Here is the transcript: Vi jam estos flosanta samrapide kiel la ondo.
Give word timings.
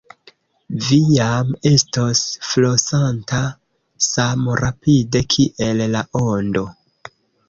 Vi 0.83 0.95
jam 1.17 1.49
estos 1.71 2.21
flosanta 2.51 3.41
samrapide 4.05 5.21
kiel 5.35 5.85
la 5.97 6.03
ondo. 6.23 6.65